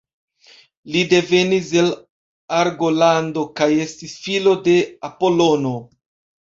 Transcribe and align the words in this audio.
Li 0.95 1.03
devenis 1.11 1.69
el 1.83 1.91
Argolando 2.63 3.47
kaj 3.61 3.71
estis 3.87 4.19
filo 4.27 4.59
de 4.71 4.79
Apolono. 5.13 5.81